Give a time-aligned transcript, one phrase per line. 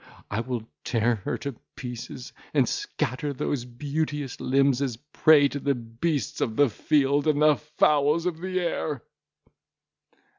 [0.31, 5.59] I will tear her to pieces, and scatter those beauteous limbs as a prey to
[5.59, 9.03] the beasts of the field, and the fowls of the air!"